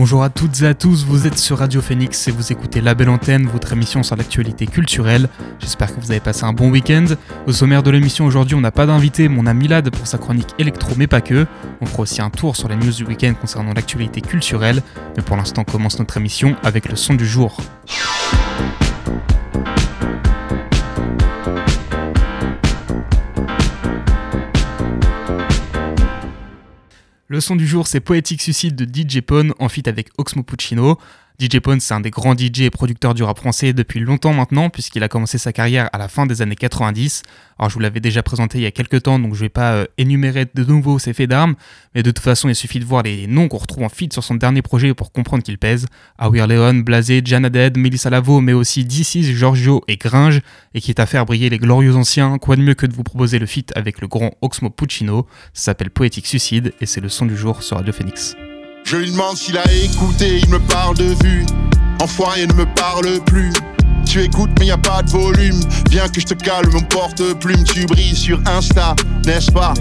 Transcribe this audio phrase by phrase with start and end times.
[0.00, 2.94] Bonjour à toutes et à tous, vous êtes sur Radio Phoenix et vous écoutez La
[2.94, 5.28] Belle Antenne, votre émission sur l'actualité culturelle.
[5.58, 7.04] J'espère que vous avez passé un bon week-end.
[7.46, 10.16] Au sommaire de l'émission aujourd'hui, on n'a pas d'invité, mais on a Milad pour sa
[10.16, 11.46] chronique électro, mais pas que.
[11.82, 14.82] On fera aussi un tour sur les news du week-end concernant l'actualité culturelle.
[15.18, 17.60] Mais pour l'instant, commence notre émission avec le son du jour.
[27.32, 30.98] Le son du jour, c'est Poetic Suicide de DJ Pone en feat avec Oxmo Puccino.
[31.40, 34.68] DJ Pone, c'est un des grands DJ et producteurs du rap français depuis longtemps maintenant,
[34.68, 37.22] puisqu'il a commencé sa carrière à la fin des années 90.
[37.58, 39.72] Alors, je vous l'avais déjà présenté il y a quelques temps, donc je vais pas
[39.72, 41.54] euh, énumérer de nouveau ses faits d'armes,
[41.94, 44.22] mais de toute façon, il suffit de voir les noms qu'on retrouve en feat sur
[44.22, 45.86] son dernier projet pour comprendre qu'il pèse.
[46.18, 50.42] Awir Leon, Blasé, Jana Dead, Melissa Lavo, mais aussi DC's, Giorgio et Gringe,
[50.74, 52.36] et qui est à faire briller les glorieux anciens.
[52.36, 55.26] Quoi de mieux que de vous proposer le feat avec le grand Oxmo Puccino?
[55.54, 58.36] Ça s'appelle Poetic Suicide, et c'est le son du jour sur Radio Phoenix.
[58.84, 61.46] Je lui demande s'il a écouté, il me parle de vue.
[62.00, 63.52] Enfoiré ne me parle plus.
[64.04, 65.60] Tu écoutes mais y a pas de volume.
[65.90, 67.62] Viens que je te calme mon porte-plume.
[67.64, 69.74] Tu brilles sur Insta, n'est-ce pas?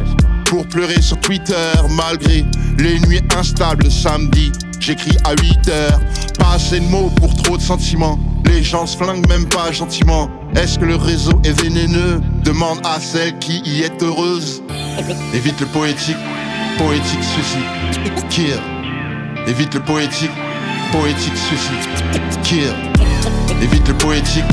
[0.45, 1.55] Pour pleurer sur Twitter
[1.91, 2.45] malgré
[2.77, 4.51] les nuits instables le samedi.
[4.79, 5.99] J'écris à 8 heures,
[6.37, 8.19] pas assez de mots pour trop de sentiments.
[8.45, 10.29] Les gens se flinguent même pas gentiment.
[10.55, 12.21] Est-ce que le réseau est vénéneux?
[12.43, 14.63] Demande à celle qui y est heureuse.
[15.33, 16.17] Évite le poétique,
[16.77, 18.59] poétique suicide.
[19.47, 20.31] Évite le poétique,
[20.91, 22.21] poétique suicide.
[22.43, 22.73] Kill.
[23.61, 24.43] Évite le poétique,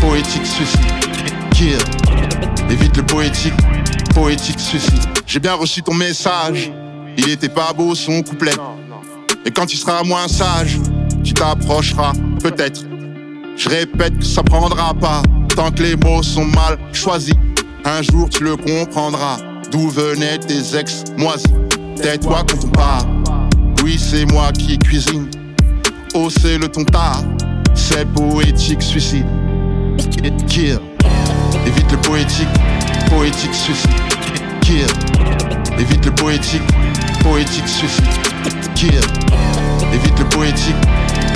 [0.00, 0.80] poétique suicide.
[1.52, 1.78] Kill.
[2.70, 3.54] Évite le poétique,
[4.14, 5.00] poétique suicide.
[5.26, 6.70] J'ai bien reçu ton message.
[7.16, 8.52] Il était pas beau son couplet.
[9.46, 10.78] Et quand tu seras moins sage,
[11.22, 12.82] tu t'approcheras, peut-être.
[13.56, 15.22] Je répète que ça prendra pas
[15.54, 17.34] tant que les mots sont mal choisis.
[17.84, 19.38] Un jour tu le comprendras.
[19.70, 21.46] D'où venaient tes ex moisis.
[21.96, 23.06] Tais-toi quand on part.
[23.84, 25.28] Oui, c'est moi qui cuisine.
[26.14, 27.22] Oh, c'est le ton tard.
[27.74, 29.26] C'est poétique suicide.
[30.48, 30.78] Kill.
[31.66, 32.48] Évite le poétique,
[33.10, 33.90] poétique suicide.
[34.62, 34.86] Kill.
[35.78, 36.62] Évite le poétique,
[37.22, 38.06] poétique suicide.
[38.74, 38.94] Kill.
[39.92, 40.74] Évite le poétique,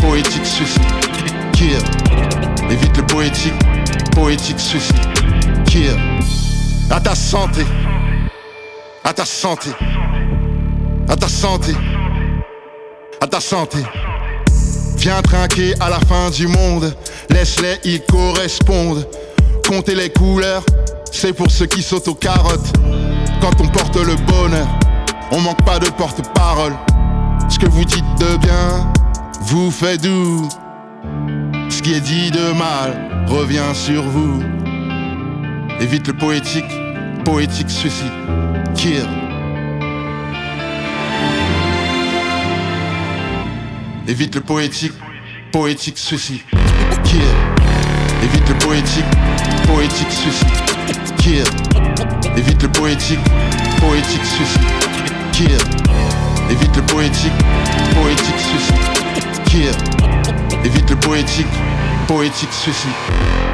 [0.00, 0.82] poétique suicide.
[1.53, 1.76] Kill.
[2.70, 3.53] Évite le poétique,
[4.12, 4.97] poétique suicide.
[5.66, 5.98] Kill.
[6.88, 7.66] À ta santé.
[9.04, 9.69] À ta santé.
[11.10, 11.75] À ta santé
[13.28, 13.78] ta santé.
[14.96, 16.94] Viens trinquer à la fin du monde,
[17.30, 19.06] laisse-les, ils correspondent.
[19.66, 20.64] Comptez les couleurs,
[21.12, 22.72] c'est pour ceux qui sautent aux carottes.
[23.40, 24.66] Quand on porte le bonheur,
[25.30, 26.74] on manque pas de porte-parole.
[27.48, 28.92] Ce que vous dites de bien,
[29.42, 30.48] vous fait doux.
[31.68, 34.42] Ce qui est dit de mal revient sur vous.
[35.80, 36.72] Évite le poétique,
[37.24, 38.12] poétique suicide.
[38.74, 39.27] Kill.
[44.08, 44.94] Évite le poétique,
[45.52, 46.41] poétique suicide.
[47.04, 47.20] Kill.
[48.22, 49.04] Évite le poétique,
[49.66, 50.48] poétique suicide.
[51.19, 51.44] Kill.
[52.34, 53.19] Évite le poétique,
[53.78, 54.62] poétique suicide.
[55.32, 55.58] Kill.
[56.50, 57.32] Évite le poétique,
[57.94, 59.44] poétique suicide.
[59.44, 60.64] Kill.
[60.64, 61.46] Évite le poétique,
[62.06, 63.47] poétique suicide.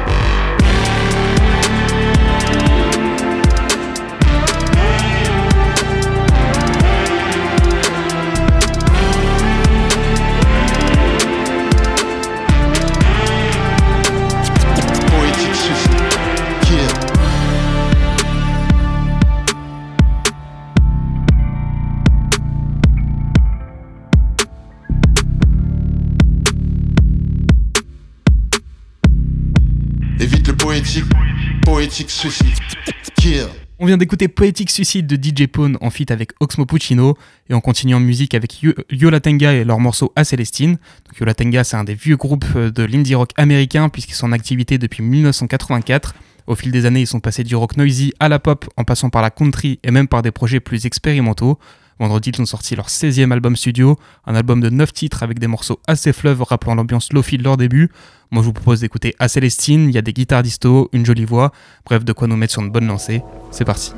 [33.79, 37.17] On vient d'écouter Poetic Suicide de DJ Pone en feat avec Oxmo Puccino
[37.49, 40.71] et on continue en musique avec Yo- Yola Tenga et leur morceau A Célestine.
[40.73, 44.27] Donc Yola Tenga, c'est un des vieux groupes euh, de l'indie rock américain puisqu'ils sont
[44.27, 46.15] en activité depuis 1984.
[46.47, 49.09] Au fil des années, ils sont passés du rock noisy à la pop en passant
[49.09, 51.57] par la country et même par des projets plus expérimentaux.
[51.99, 55.47] Vendredi, ils ont sorti leur 16e album studio, un album de 9 titres avec des
[55.47, 57.89] morceaux assez fleuves rappelant l'ambiance lofi de leur début.
[58.31, 61.25] Moi, je vous propose d'écouter À Célestine, il y a des guitares disto, une jolie
[61.25, 61.51] voix,
[61.85, 63.21] bref, de quoi nous mettre sur une bonne lancée.
[63.51, 63.93] C'est parti.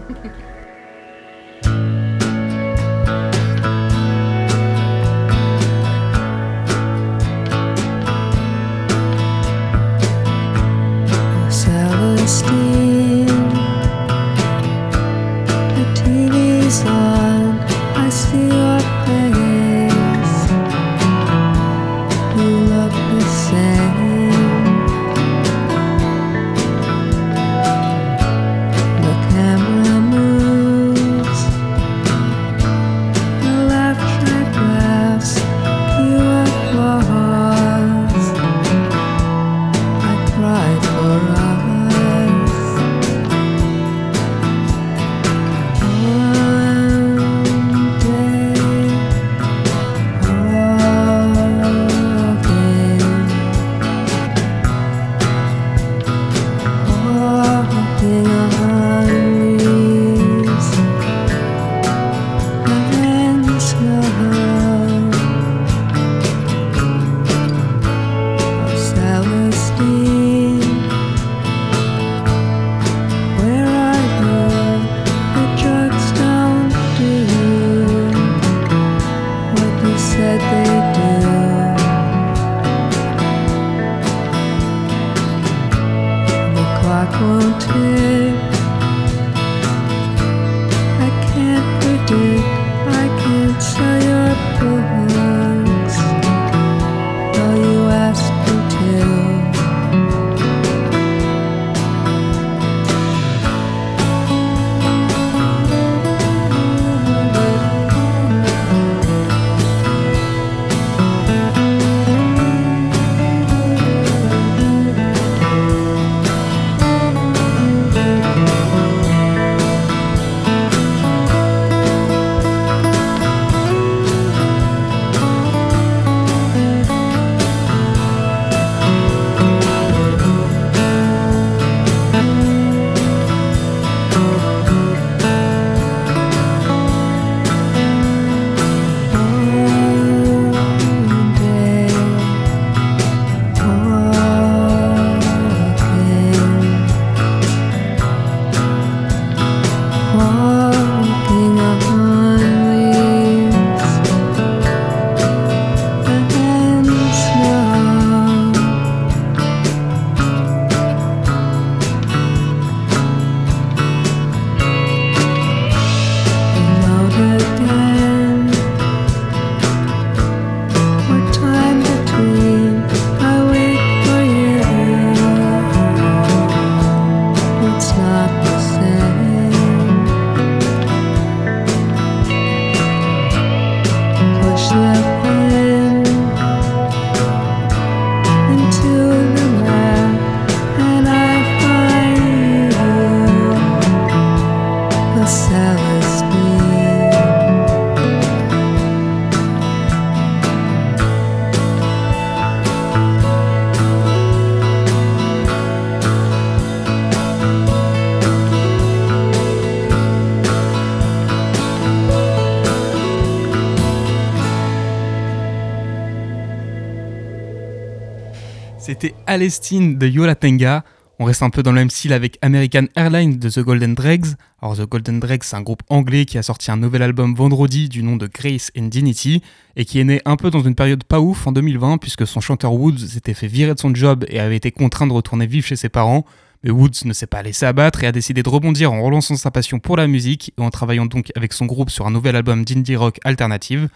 [219.37, 220.83] Alestine de Yola Tenga.
[221.19, 224.25] On reste un peu dans le même style avec American Airlines de The Golden Dregs.
[224.63, 227.87] Alors The Golden Dregs, c'est un groupe anglais qui a sorti un nouvel album vendredi
[227.87, 229.43] du nom de Grace and Dignity
[229.75, 232.41] et qui est né un peu dans une période pas ouf en 2020 puisque son
[232.41, 235.67] chanteur Woods s'était fait virer de son job et avait été contraint de retourner vivre
[235.67, 236.25] chez ses parents.
[236.63, 239.51] Mais Woods ne s'est pas laissé abattre et a décidé de rebondir en relançant sa
[239.51, 242.65] passion pour la musique et en travaillant donc avec son groupe sur un nouvel album
[242.65, 243.87] d'indie rock alternative.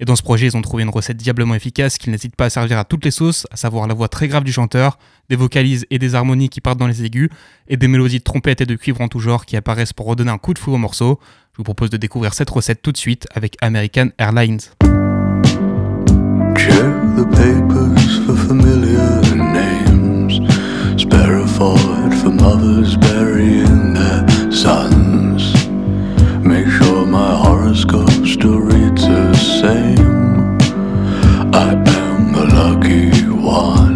[0.00, 2.50] Et dans ce projet, ils ont trouvé une recette diablement efficace qu'ils n'hésitent pas à
[2.50, 4.98] servir à toutes les sauces, à savoir la voix très grave du chanteur,
[5.28, 7.30] des vocalises et des harmonies qui partent dans les aigus,
[7.68, 10.30] et des mélodies de trompette et de cuivre en tout genre qui apparaissent pour redonner
[10.30, 11.20] un coup de fou au morceau.
[11.52, 14.60] Je vous propose de découvrir cette recette tout de suite avec American Airlines.
[26.54, 30.56] Make sure my horoscope still reads the same.
[31.52, 33.93] I am the lucky one.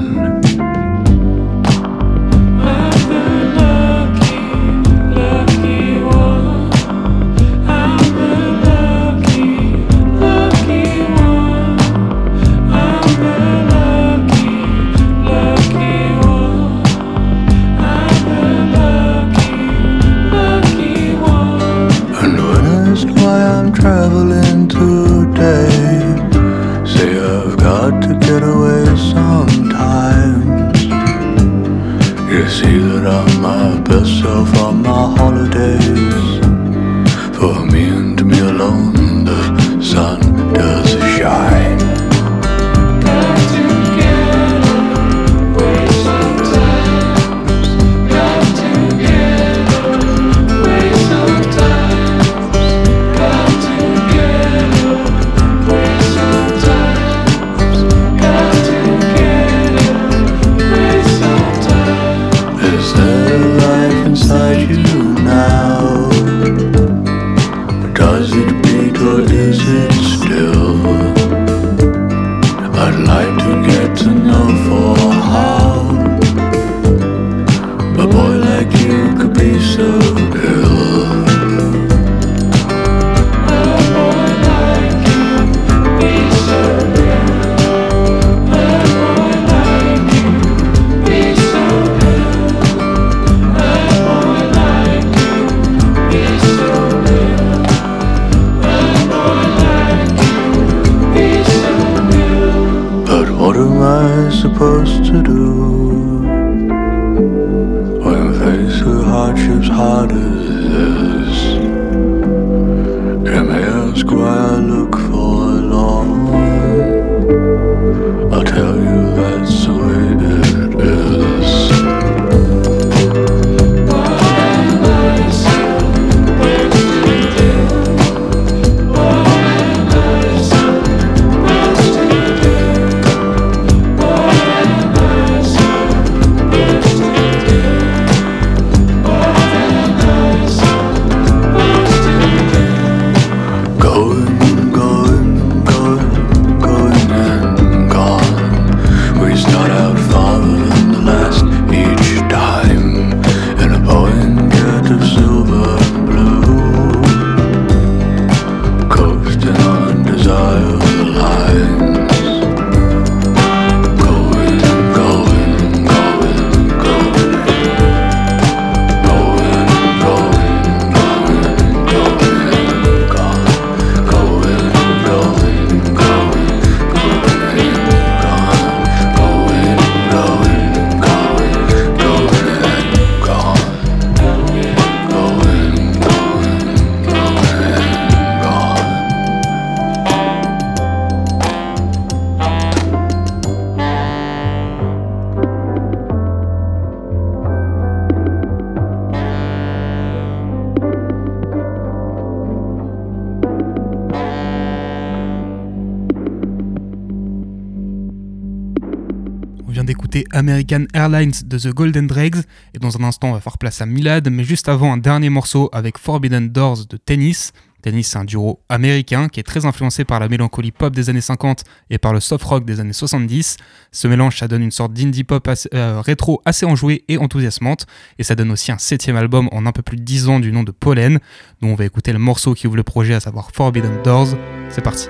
[210.68, 212.42] American Airlines de The Golden Dregs
[212.74, 215.30] et dans un instant on va faire place à Milad, mais juste avant un dernier
[215.30, 217.52] morceau avec Forbidden Doors de Tennis.
[217.80, 221.20] Tennis c'est un duo américain qui est très influencé par la mélancolie pop des années
[221.20, 223.56] 50 et par le soft rock des années 70.
[223.92, 227.86] Ce mélange ça donne une sorte d'indie pop euh, rétro assez enjouée et enthousiasmante
[228.18, 230.52] et ça donne aussi un septième album en un peu plus de 10 ans du
[230.52, 231.18] nom de Pollen
[231.62, 234.28] dont on va écouter le morceau qui ouvre le projet à savoir Forbidden Doors.
[234.70, 235.08] C'est parti.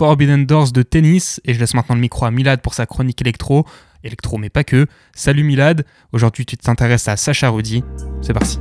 [0.00, 3.20] Forbidden Doors de Tennis et je laisse maintenant le micro à Milad pour sa chronique
[3.20, 3.66] électro.
[4.02, 4.86] Électro mais pas que.
[5.14, 7.84] Salut Milad, aujourd'hui tu t'intéresses à Sacha Rudy.
[8.22, 8.60] C'est parti.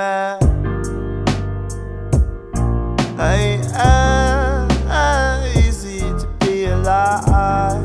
[0.00, 0.38] i
[3.20, 7.84] Ain't eh, eh, easy to be alive.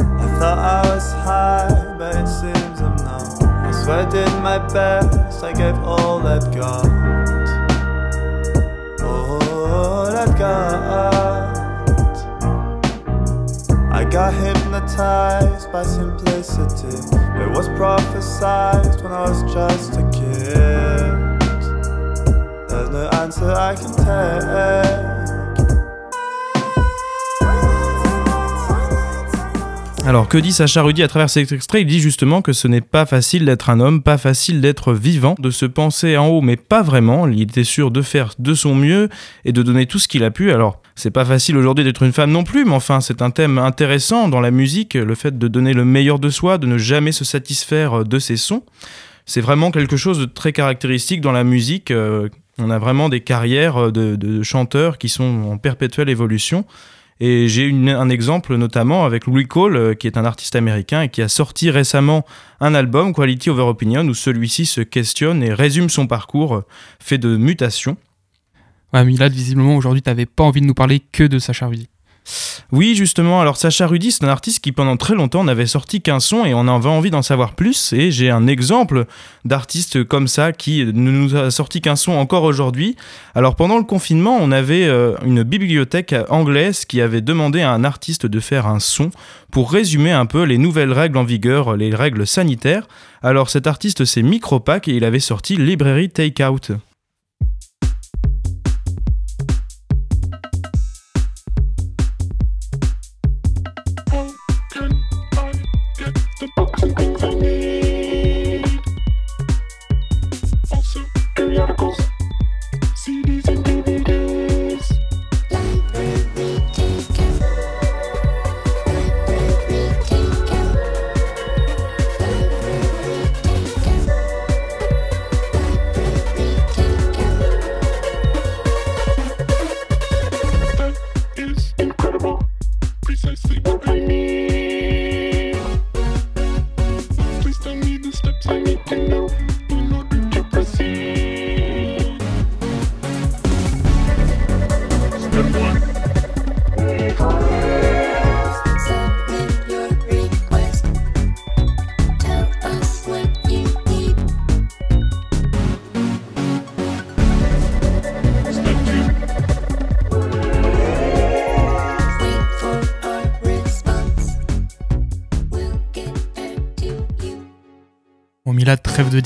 [0.00, 3.42] I thought I was high, but it seems I'm not.
[3.42, 6.86] I swear I did my best, I gave all that god,
[9.02, 11.58] All I've got
[13.92, 16.98] I got him hypnotized by simplicity.
[17.40, 21.38] It was prophesized when I was just a kid.
[22.68, 25.17] There's no answer I can take.
[30.08, 31.82] Alors que dit Sacha Rudy à travers cet extrait?
[31.82, 35.34] Il dit justement que ce n'est pas facile d'être un homme, pas facile d'être vivant,
[35.38, 37.28] de se penser en haut mais pas vraiment.
[37.28, 39.10] Il était sûr de faire de son mieux
[39.44, 40.50] et de donner tout ce qu'il a pu.
[40.50, 43.58] Alors c'est pas facile aujourd'hui d'être une femme non plus, mais enfin c'est un thème
[43.58, 47.12] intéressant dans la musique, le fait de donner le meilleur de soi, de ne jamais
[47.12, 48.62] se satisfaire de ses sons.
[49.26, 51.90] C'est vraiment quelque chose de très caractéristique dans la musique.
[51.90, 56.64] Euh, on a vraiment des carrières de chanteurs qui sont en perpétuelle évolution.
[57.20, 61.08] Et j'ai un exemple notamment avec Louis Cole, euh, qui est un artiste américain et
[61.08, 62.24] qui a sorti récemment
[62.60, 66.64] un album, Quality Over Opinion, où celui-ci se questionne et résume son parcours euh,
[67.00, 67.96] fait de mutations.
[68.92, 71.68] Ouais, Milad, visiblement aujourd'hui, tu n'avais pas envie de nous parler que de Sacha.
[72.72, 73.40] Oui, justement.
[73.40, 76.54] Alors, Sacha Rudy, c'est un artiste qui, pendant très longtemps, n'avait sorti qu'un son et
[76.54, 77.92] on avait envie d'en savoir plus.
[77.92, 79.06] Et j'ai un exemple
[79.44, 82.96] d'artiste comme ça qui ne nous a sorti qu'un son encore aujourd'hui.
[83.34, 87.84] Alors, pendant le confinement, on avait euh, une bibliothèque anglaise qui avait demandé à un
[87.84, 89.10] artiste de faire un son
[89.50, 92.86] pour résumer un peu les nouvelles règles en vigueur, les règles sanitaires.
[93.22, 96.78] Alors, cet artiste, c'est Micropack et il avait sorti Library Takeout.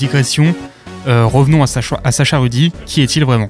[0.03, 0.53] Digression.
[1.07, 2.71] Euh, revenons à Sacha, à Sacha Rudy.
[2.85, 3.49] Qui est-il vraiment?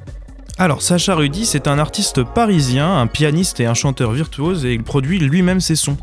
[0.60, 4.84] Alors, Sacha Rudy, c'est un artiste parisien, un pianiste et un chanteur virtuose, et il
[4.84, 5.98] produit lui-même ses sons.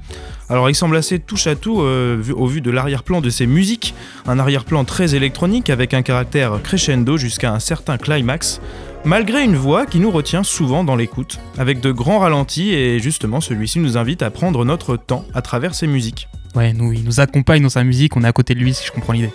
[0.48, 3.94] Alors, il semble assez touche à tout euh, au vu de l'arrière-plan de ses musiques,
[4.26, 8.60] un arrière-plan très électronique avec un caractère crescendo jusqu'à un certain climax,
[9.04, 13.40] malgré une voix qui nous retient souvent dans l'écoute, avec de grands ralentis, et justement,
[13.40, 16.28] celui-ci nous invite à prendre notre temps à travers ses musiques.
[16.56, 18.84] Ouais, nous, il nous accompagne dans sa musique, on est à côté de lui si
[18.84, 19.30] je comprends l'idée.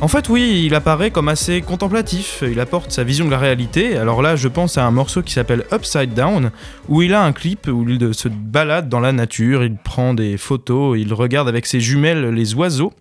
[0.00, 3.96] En fait, oui, il apparaît comme assez contemplatif, il apporte sa vision de la réalité.
[3.96, 6.52] Alors là, je pense à un morceau qui s'appelle Upside Down,
[6.88, 10.36] où il a un clip où il se balade dans la nature, il prend des
[10.36, 12.92] photos, il regarde avec ses jumelles les oiseaux.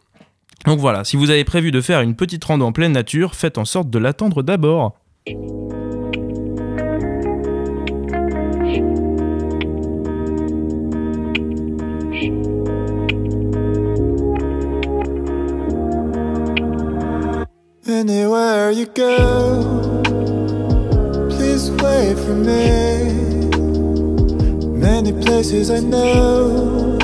[0.65, 3.60] Donc voilà, si vous avez prévu de faire une petite rando en pleine nature, faites
[3.60, 4.95] en sorte de l'attendre d'abord.
[18.10, 20.02] Anywhere you go,
[21.30, 23.04] please wait for me.
[24.80, 26.98] Many places I know,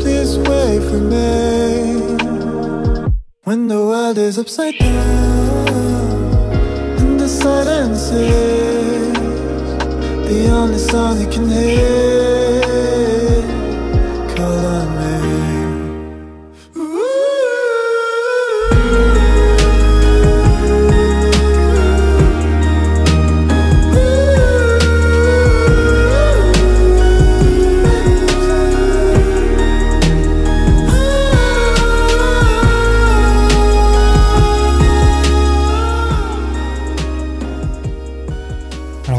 [0.00, 2.00] please wait for me.
[3.44, 5.68] When the world is upside down
[6.98, 9.12] and the silence is
[10.26, 12.37] the only sound you can hear,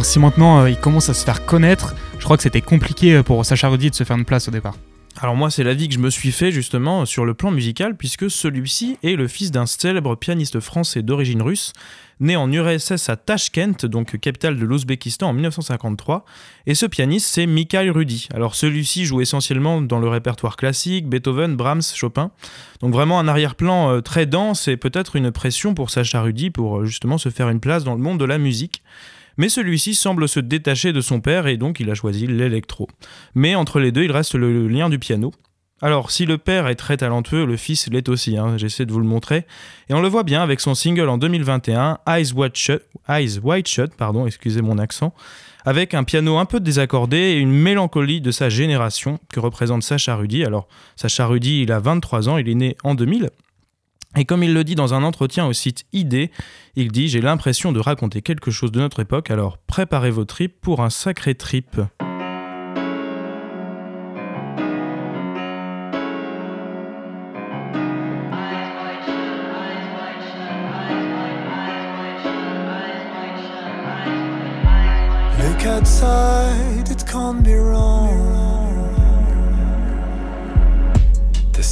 [0.09, 3.21] si maintenant euh, il commence à se faire connaître, je crois que c'était compliqué euh,
[3.21, 4.73] pour Sacha Rudy de se faire une place au départ.
[5.21, 8.31] Alors moi, c'est l'avis que je me suis fait justement sur le plan musical, puisque
[8.31, 11.73] celui-ci est le fils d'un célèbre pianiste français d'origine russe,
[12.19, 16.25] né en URSS à Tashkent, donc capitale de l'Ouzbékistan en 1953.
[16.65, 18.29] Et ce pianiste, c'est Mikhail Rudy.
[18.33, 22.31] Alors celui-ci joue essentiellement dans le répertoire classique, Beethoven, Brahms, Chopin.
[22.79, 26.83] Donc vraiment un arrière-plan euh, très dense et peut-être une pression pour Sacha Rudy pour
[26.85, 28.81] justement se faire une place dans le monde de la musique.
[29.39, 32.89] Mais celui-ci semble se détacher de son père et donc il a choisi l'électro.
[33.35, 35.31] Mais entre les deux, il reste le lien du piano.
[35.81, 38.99] Alors, si le père est très talentueux, le fils l'est aussi, hein, j'essaie de vous
[38.99, 39.45] le montrer.
[39.87, 44.61] Et on le voit bien avec son single en 2021, Eyes Wide Shut, pardon, excusez
[44.61, 45.13] mon accent,
[45.63, 50.17] avec un piano un peu désaccordé et une mélancolie de sa génération que représente Sacha
[50.17, 50.43] Rudy.
[50.43, 53.29] Alors, Sacha Rudy, il a 23 ans, il est né en 2000.
[54.17, 56.29] Et comme il le dit dans un entretien au site ID,
[56.75, 60.59] il dit J'ai l'impression de raconter quelque chose de notre époque, alors préparez vos tripes
[60.61, 61.79] pour un sacré trip.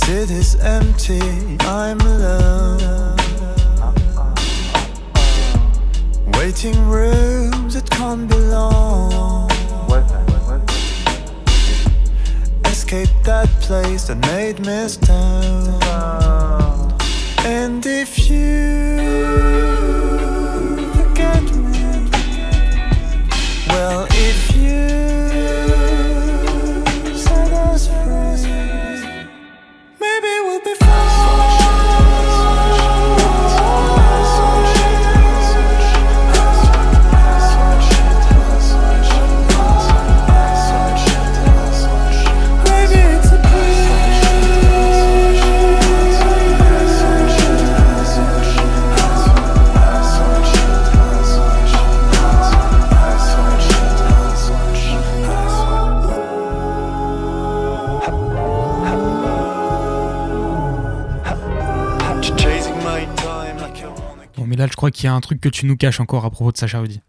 [0.07, 3.17] The city's empty, I'm alone.
[6.31, 9.51] Waiting rooms, that can't be long.
[12.63, 15.81] Escape that place that made me stone.
[17.43, 19.86] And if you
[64.69, 66.57] je crois qu'il y a un truc que tu nous caches encore à propos de
[66.57, 67.01] Sacha Rudy.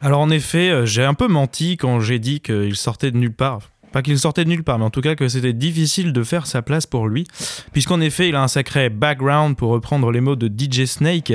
[0.00, 3.32] Alors en effet, euh, j'ai un peu menti quand j'ai dit qu'il sortait de nulle
[3.32, 3.60] part.
[3.94, 6.48] Pas qu'il sortait de nulle part, mais en tout cas que c'était difficile de faire
[6.48, 7.28] sa place pour lui,
[7.72, 11.32] puisqu'en effet il a un sacré background pour reprendre les mots de DJ Snake.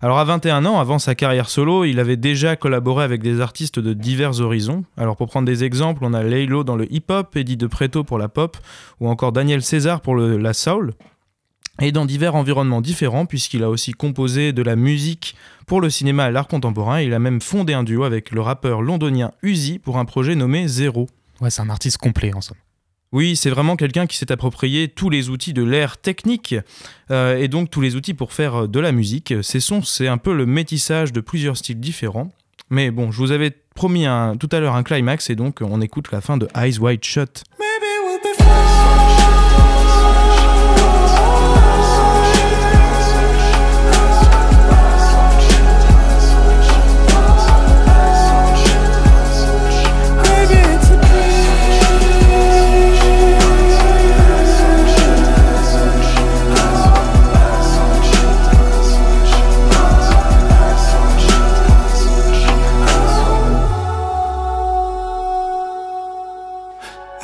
[0.00, 3.78] Alors à 21 ans, avant sa carrière solo, il avait déjà collaboré avec des artistes
[3.78, 4.84] de divers horizons.
[4.96, 8.16] Alors pour prendre des exemples, on a Laylo dans le hip-hop, Eddie De Preto pour
[8.16, 8.56] la pop,
[9.00, 10.94] ou encore Daniel César pour la soul
[11.80, 15.34] et dans divers environnements différents puisqu'il a aussi composé de la musique
[15.66, 17.00] pour le cinéma et l'art contemporain.
[17.00, 20.68] Il a même fondé un duo avec le rappeur londonien Uzi pour un projet nommé
[20.68, 21.06] Zero.
[21.40, 22.56] Ouais, c'est un artiste complet en somme.
[23.10, 26.54] Oui, c'est vraiment quelqu'un qui s'est approprié tous les outils de l'ère technique
[27.10, 29.32] euh, et donc tous les outils pour faire de la musique.
[29.42, 32.30] Ces sons, c'est un peu le métissage de plusieurs styles différents.
[32.68, 35.80] Mais bon, je vous avais promis un, tout à l'heure un climax et donc on
[35.80, 37.44] écoute la fin de Eyes Wide Shut.
[37.58, 37.87] Maybe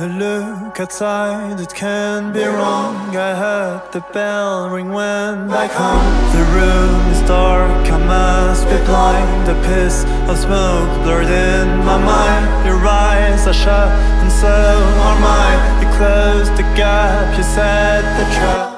[0.05, 3.17] A look outside, it can be wrong.
[3.17, 6.05] I heard the bell ring when back home.
[6.37, 9.49] The room is dark, I must be blind.
[9.49, 12.67] A piss of smoke blurred in my mind.
[12.67, 13.88] Your eyes are shut,
[14.21, 14.57] and so
[15.07, 15.61] are mine.
[15.81, 18.74] You closed the gap, you set the trap.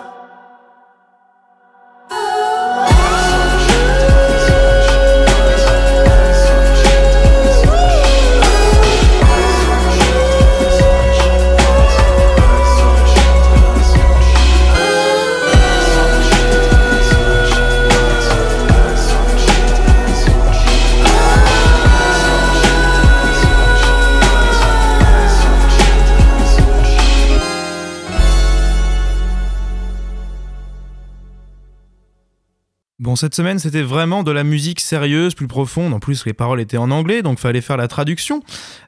[33.17, 35.95] Bon, cette semaine, c'était vraiment de la musique sérieuse, plus profonde.
[35.95, 38.43] En plus, les paroles étaient en anglais, donc fallait faire la traduction.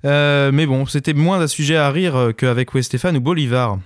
[0.05, 3.79] Euh, mais bon, c'était moins un sujet à rire euh, qu'avec Westéphane ou Bolivar.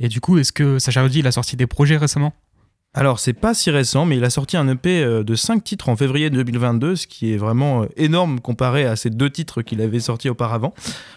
[0.00, 2.32] Et du coup, est-ce que Sacha Rudy il a sorti des projets récemment?
[2.92, 5.88] Alors, c'est pas si récent, mais il a sorti un EP euh, de 5 titres
[5.88, 10.00] en février 2022, ce qui est vraiment énorme comparé à ces deux titres qu'il avait
[10.00, 10.74] sortis auparavant,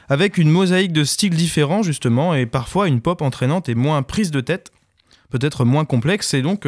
[0.08, 4.30] avec une mosaïque de styles différents, justement, et parfois une pop entraînante et moins prise
[4.30, 4.72] de tête,
[5.32, 6.68] peut-être moins complexe, et donc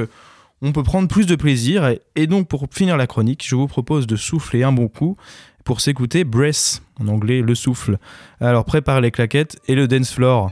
[0.61, 1.95] on peut prendre plus de plaisir.
[2.15, 5.17] Et, donc, pour finir la chronique, je vous propose de souffler un bon coup
[5.63, 7.97] pour s'écouter Breath, en anglais le souffle.
[8.39, 10.51] Alors, prépare les claquettes et le dance floor.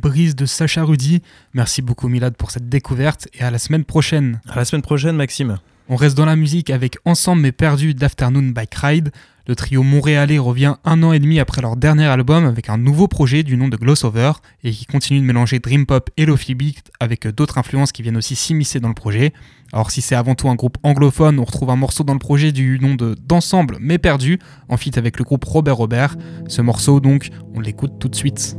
[0.00, 1.20] Brise de Sacha Rudy.
[1.52, 4.40] Merci beaucoup Milad pour cette découverte et à la semaine prochaine.
[4.48, 5.58] À la semaine prochaine, Maxime.
[5.88, 9.10] On reste dans la musique avec Ensemble mais perdu d'Afternoon Bike Ride.
[9.46, 13.08] Le trio montréalais revient un an et demi après leur dernier album avec un nouveau
[13.08, 14.32] projet du nom de Glossover
[14.62, 18.16] et qui continue de mélanger Dream Pop et Lofi Beat avec d'autres influences qui viennent
[18.16, 19.32] aussi s'immiscer dans le projet.
[19.72, 22.52] Alors si c'est avant tout un groupe anglophone, on retrouve un morceau dans le projet
[22.52, 26.16] du nom de d'Ensemble mais perdu en feat avec le groupe Robert Robert.
[26.46, 28.56] Ce morceau donc, on l'écoute tout de suite.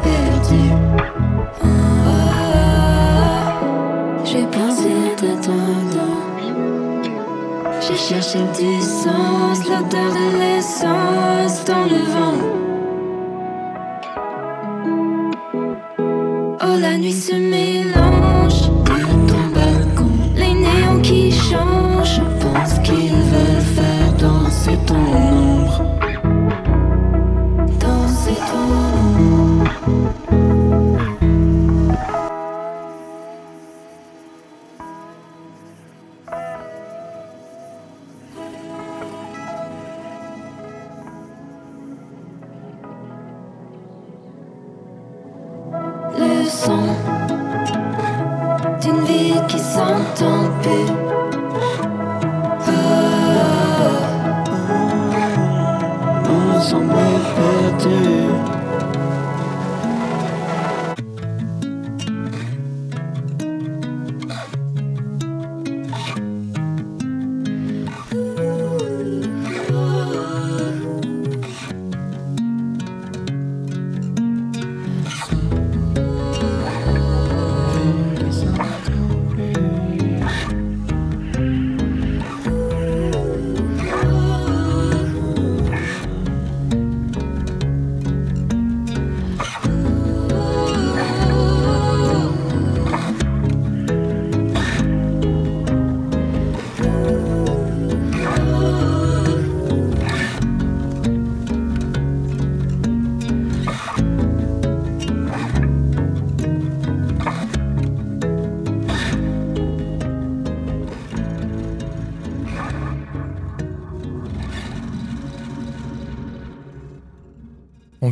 [0.04, 0.74] perdus!
[4.26, 5.64] J'ai pensé à ton
[5.96, 6.16] nom
[7.82, 12.40] J'ai cherché le l'odeur de l'essence dans le vent
[16.62, 17.99] Oh la nuit se mêle.!
[22.56, 23.09] Changent.
[23.09, 23.09] Je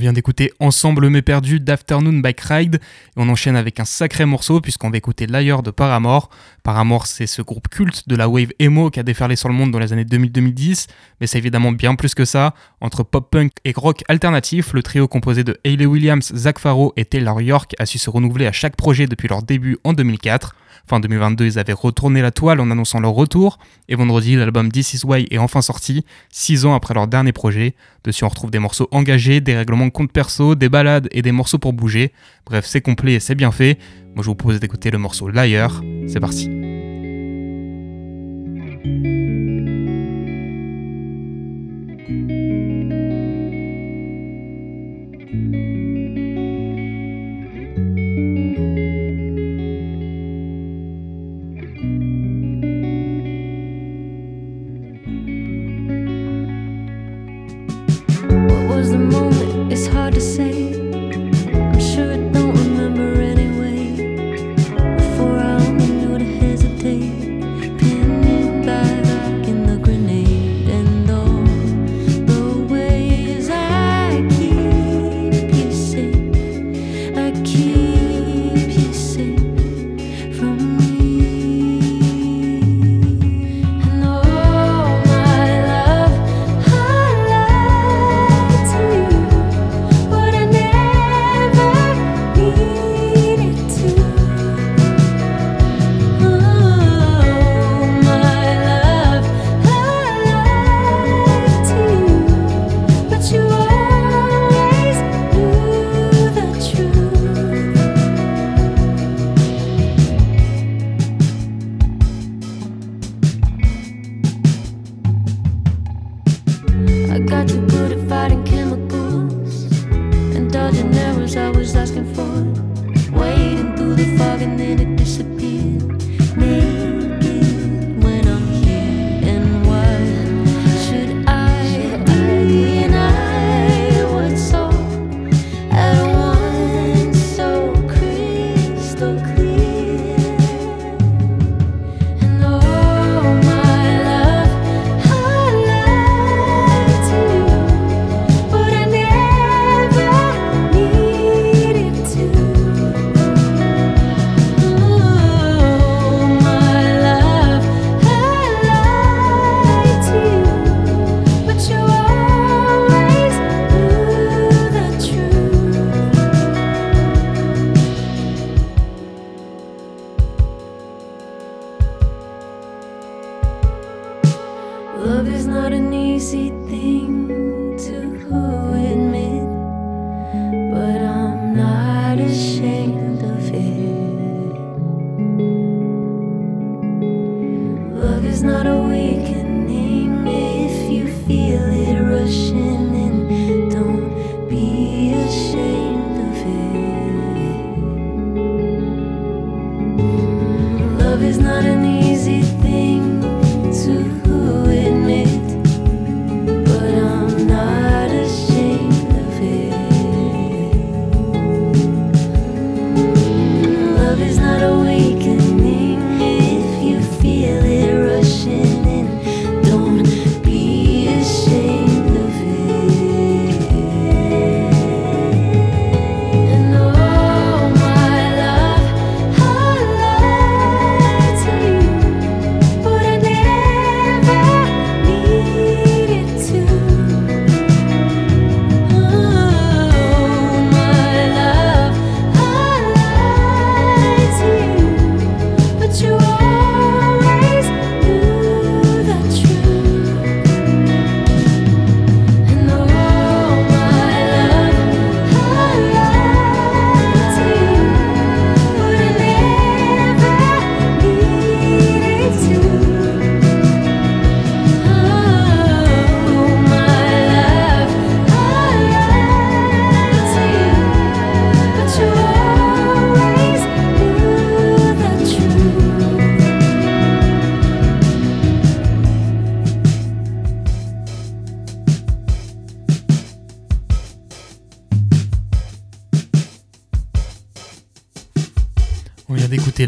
[0.07, 2.79] vient d'écouter Ensemble mais perdu d'Afternoon Bike Ride et
[3.17, 6.29] on enchaîne avec un sacré morceau puisqu'on va écouter Liar de Paramore.
[6.63, 9.71] Paramore c'est ce groupe culte de la wave emo qui a déferlé sur le monde
[9.71, 10.87] dans les années 2000-2010
[11.19, 12.53] mais c'est évidemment bien plus que ça.
[12.79, 17.41] Entre pop-punk et rock alternatif, le trio composé de Hayley Williams, Zach Farrow et Taylor
[17.41, 20.55] York a su se renouveler à chaque projet depuis leur début en 2004.
[20.87, 24.93] Fin 2022, ils avaient retourné la toile en annonçant leur retour, et vendredi, l'album This
[24.93, 27.75] Is Why est enfin sorti, 6 ans après leur dernier projet.
[28.05, 31.33] Dessus, on retrouve des morceaux engagés, des règlements de compte perso, des balades et des
[31.33, 32.13] morceaux pour bouger.
[32.45, 33.77] Bref, c'est complet et c'est bien fait.
[34.15, 35.83] Moi, je vous propose d'écouter le morceau Liar.
[36.07, 36.49] C'est parti.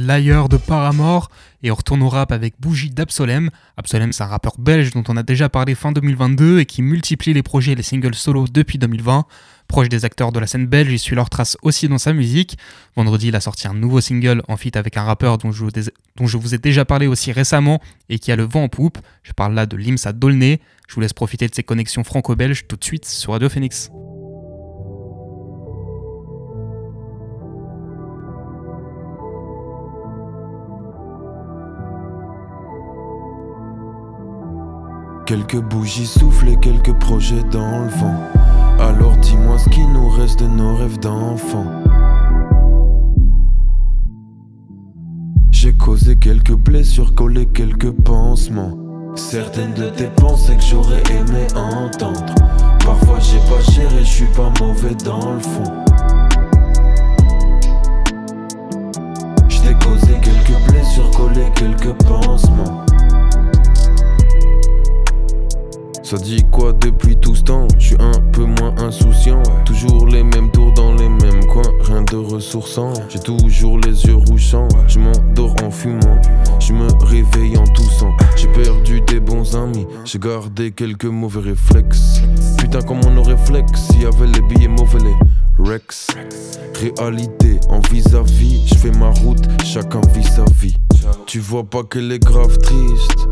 [0.09, 1.29] L'ailleurs de Paramore
[1.61, 3.51] et on retourne au rap avec Bougie d'Absolem.
[3.77, 7.31] Absolem, c'est un rappeur belge dont on a déjà parlé fin 2022 et qui multiplie
[7.31, 9.25] les projets et les singles solo depuis 2020.
[9.67, 12.57] Proche des acteurs de la scène belge, il suit leur trace aussi dans sa musique.
[12.95, 15.65] Vendredi, il a sorti un nouveau single en feat avec un rappeur dont je,
[16.15, 17.79] dont je vous ai déjà parlé aussi récemment
[18.09, 18.97] et qui a le vent en poupe.
[19.21, 20.59] Je parle là de Limsa Dolné.
[20.87, 23.91] Je vous laisse profiter de ses connexions franco-belges tout de suite sur Radio Phoenix.
[35.29, 38.19] Quelques bougies soufflent quelques projets dans le vent.
[38.79, 41.67] Alors dis-moi ce qui nous reste de nos rêves d'enfants.
[45.51, 48.75] J'ai causé quelques blessures, collé quelques pansements.
[49.13, 52.33] Certaines de tes pensées que j'aurais aimé entendre.
[52.83, 55.83] Parfois j'ai pas cher et je suis pas mauvais dans le fond.
[59.47, 62.88] J't'ai causé quelques blessures, collé quelques pansements.
[66.09, 67.67] Ça dit quoi depuis tout ce temps?
[67.77, 69.43] Je suis un peu moins insouciant.
[69.63, 72.93] Toujours les mêmes tours dans les mêmes coins, rien de ressourçant.
[73.09, 76.19] J'ai toujours les yeux rougeants, je m'endors en fumant.
[76.59, 78.09] Je me réveille en toussant.
[78.35, 82.23] J'ai perdu des bons amis, j'ai gardé quelques mauvais réflexes.
[82.57, 85.15] Putain, comme on aurait flex, s'il y avait les billets mauvais, les
[85.63, 86.07] Rex.
[86.73, 90.75] Réalité en vis-à-vis, je fais ma route, chacun vit sa vie.
[91.27, 93.27] Tu vois pas qu'elle est grave triste.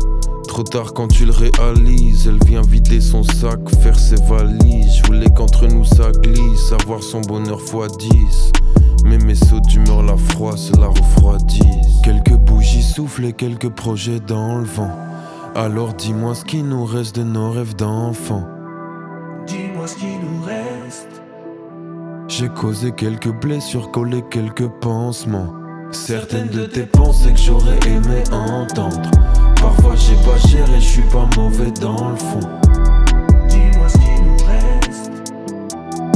[0.58, 4.96] Trop tard quand tu le réalises, elle vient vider son sac, faire ses valises.
[4.96, 8.52] Je voulais qu'entre nous ça glisse, avoir son bonheur fois 10.
[9.04, 12.02] Mais mes sauts d'humeur, la froisse, la refroidissent.
[12.02, 14.90] Quelques bougies soufflent et quelques projets dans le vent.
[15.54, 18.48] Alors dis-moi ce qui nous reste de nos rêves d'enfants.
[19.46, 21.22] Dis-moi ce qui nous reste.
[22.26, 25.54] J'ai causé quelques blessures, collé quelques pansements.
[25.92, 29.08] Certaines de tes pensées que j'aurais aimé entendre.
[29.60, 32.40] Parfois j'ai pas cher et je suis pas mauvais dans le fond.
[33.48, 35.10] Dis-moi ce qui nous reste.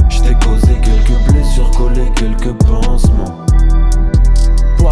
[0.08, 3.46] J't'ai causé quelques blessures, collé quelques pansements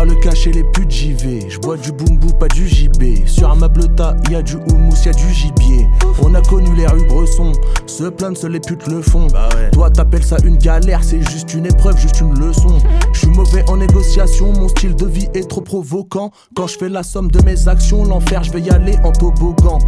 [0.05, 1.49] le cacher, les putes j'y vais.
[1.49, 3.27] Je bois du boum pas du JB.
[3.27, 5.87] Sur un mableta, y a du houmous, y a du gibier.
[6.23, 7.53] On a connu les rues Bresson,
[7.87, 9.27] se plaindre, seuls les putes le font.
[9.27, 12.79] Bah Toi t'appelles ça une galère, c'est juste une épreuve, juste une leçon.
[13.13, 16.31] Je suis mauvais en négociation, mon style de vie est trop provoquant.
[16.55, 19.79] Quand je fais la somme de mes actions, l'enfer, je vais y aller en toboggan.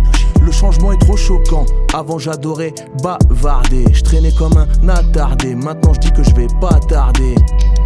[0.44, 1.64] Le changement est trop choquant.
[1.94, 5.54] Avant j'adorais bavarder, je traînais comme un attardé.
[5.54, 7.34] Maintenant je dis que je vais pas tarder.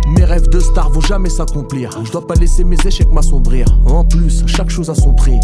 [0.06, 1.90] Mes rêves de star vont jamais s'accomplir.
[2.04, 3.66] Je dois pas laisser mes échecs m'assombrir.
[3.86, 5.38] En plus, chaque chose a son prix.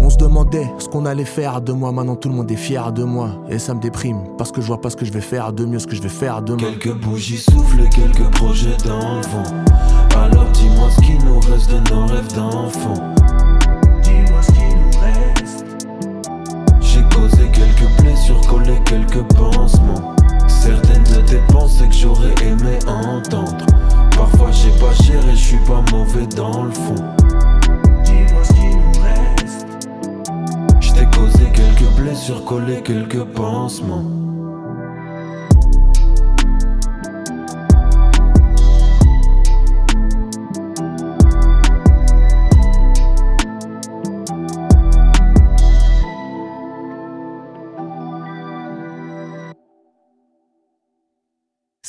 [0.00, 2.92] On se demandait ce qu'on allait faire de moi, maintenant tout le monde est fier
[2.92, 3.30] de moi.
[3.48, 5.64] Et ça me déprime, parce que je vois pas ce que je vais faire de
[5.64, 6.72] mieux, ce que je vais faire demain.
[6.80, 9.64] Quelques bougies soufflent, quelques projets dans le vent.
[10.14, 13.14] Alors dis-moi ce qui nous reste de nos rêves d'enfants.
[14.02, 15.66] Dis-moi ce qui nous reste.
[16.80, 20.14] J'ai causé quelques blessures, collé quelques pansements.
[20.66, 23.64] Certaines de tes pensées que j'aurais aimé entendre.
[24.16, 26.96] Parfois j'ai pas cher et je suis pas mauvais dans le fond.
[28.04, 29.66] Dis-moi ce qui nous reste.
[30.80, 34.25] J't'ai causé quelques blessures, collé quelques pansements.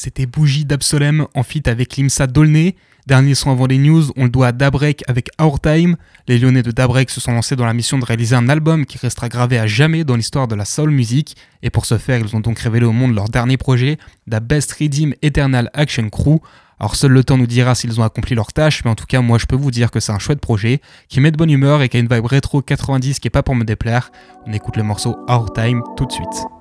[0.08, 2.78] C'était Bougie d'Absolem en feat avec Limsa Dolné.
[3.08, 5.98] Dernier son avant les news, on le doit à Dabrek avec Our Time.
[6.30, 8.98] Les Lyonnais de Dabrek se sont lancés dans la mission de réaliser un album qui
[8.98, 11.36] restera gravé à jamais dans l'histoire de la soul music.
[11.62, 13.98] Et pour ce faire, ils ont donc révélé au monde leur dernier projet,
[14.32, 16.40] The Best Redeem Eternal Action Crew.
[16.80, 19.20] Alors seul le temps nous dira s'ils ont accompli leur tâche, mais en tout cas
[19.20, 20.80] moi je peux vous dire que c'est un chouette projet,
[21.10, 23.44] qui met de bonne humeur et qui a une vibe rétro 90 qui est pas
[23.44, 24.10] pour me déplaire.
[24.46, 26.57] On écoute le morceau Our Time tout de suite.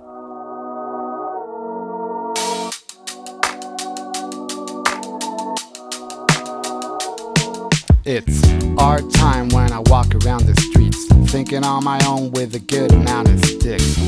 [8.08, 8.40] It's
[8.78, 12.92] our time when I walk around the streets, thinking on my own with a good
[12.92, 13.98] amount of sticks.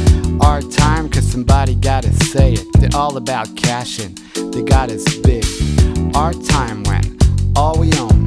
[0.40, 2.66] Our time, cause somebody gotta say it.
[2.74, 4.16] They're all about cashing,
[4.52, 5.44] they got us big.
[6.14, 7.18] Our time when
[7.56, 8.26] all we own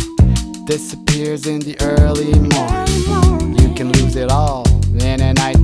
[0.65, 3.57] disappears in the early morning.
[3.57, 4.67] You can lose it all
[4.99, 5.55] in a night.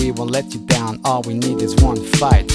[0.00, 2.50] We won't let you down, all we need is one fight.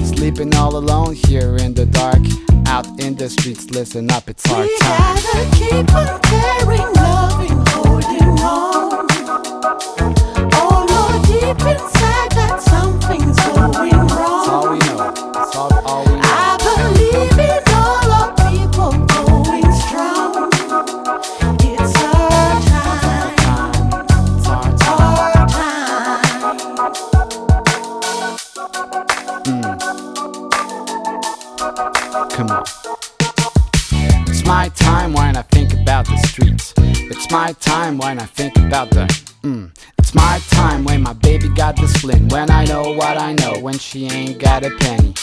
[0.00, 2.47] Sleeping all alone here in the dark.
[2.68, 5.16] Out in the streets, listen up, it's our We time.
[5.16, 9.06] gotta keep on caring, loving, holding on.
[10.54, 13.38] Oh Lord, deep inside that something's
[37.10, 39.06] It's my time when I think about the.
[39.42, 39.70] Mm.
[39.98, 42.32] It's my time when my baby got the splint.
[42.32, 45.14] When I know what I know, when she ain't got a penny.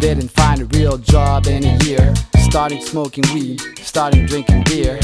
[0.00, 2.14] Didn't find a real job in a year.
[2.38, 4.98] Starting smoking weed, starting drinking beer.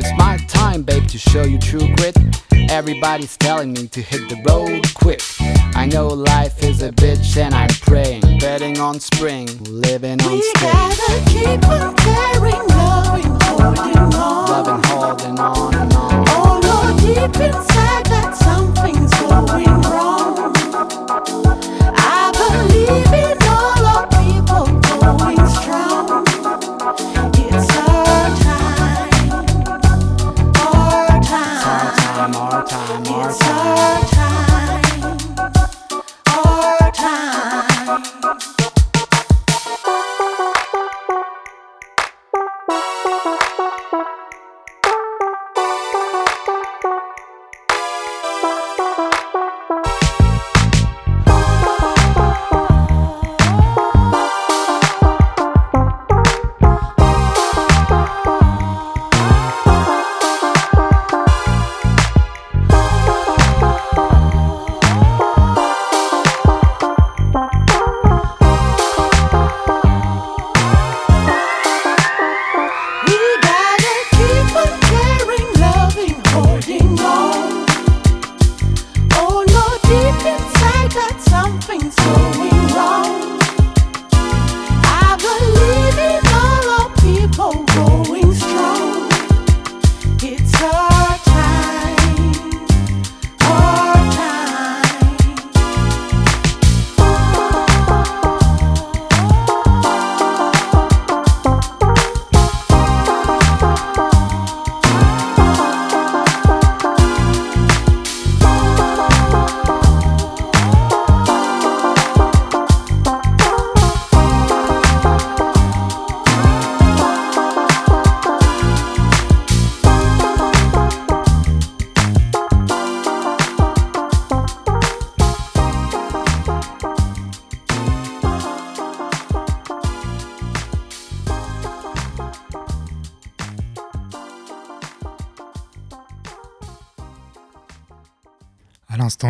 [0.00, 2.16] It's my time, babe, to show you true grit.
[2.70, 5.22] Everybody's telling me to hit the road quick.
[5.74, 8.22] I know life is a bitch and I'm praying.
[8.40, 10.72] Betting on spring, living on We spring.
[10.72, 16.24] gotta keep on caring, loving hard and on and on.
[16.28, 18.97] Oh Lord, deep inside that something.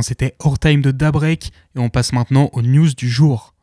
[0.02, 3.54] C'était Our Time de Dabrek et on passe maintenant aux news du jour.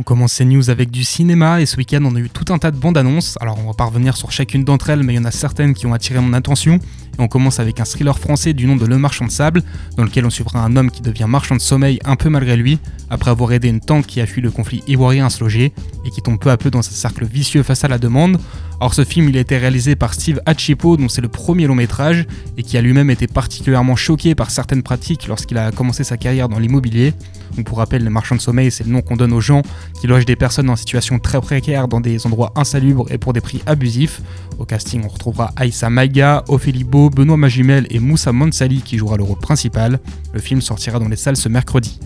[0.00, 2.58] On commence ces news avec du cinéma et ce week-end on a eu tout un
[2.58, 3.36] tas de bandes annonces.
[3.40, 5.74] Alors on va pas revenir sur chacune d'entre elles, mais il y en a certaines
[5.74, 6.78] qui ont attiré mon attention.
[7.20, 9.62] On commence avec un thriller français du nom de Le Marchand de Sable,
[9.96, 12.78] dans lequel on suivra un homme qui devient marchand de sommeil un peu malgré lui,
[13.10, 15.72] après avoir aidé une tante qui a fui le conflit ivoirien à se loger,
[16.04, 18.38] et qui tombe peu à peu dans un cercle vicieux face à la demande.
[18.80, 21.74] Or ce film il a été réalisé par Steve Hachipo, dont c'est le premier long
[21.74, 22.24] métrage,
[22.56, 26.48] et qui a lui-même été particulièrement choqué par certaines pratiques lorsqu'il a commencé sa carrière
[26.48, 27.14] dans l'immobilier.
[27.56, 29.62] Donc pour rappel, les marchands de sommeil, c'est le nom qu'on donne aux gens
[30.00, 33.40] qui logent des personnes en situation très précaire dans des endroits insalubres et pour des
[33.40, 34.20] prix abusifs.
[34.58, 39.16] Au casting, on retrouvera Aïssa Maïga, Ophélie Beau, Benoît Magimel et Moussa Mansali qui jouera
[39.16, 40.00] le rôle principal.
[40.32, 41.98] Le film sortira dans les salles ce mercredi.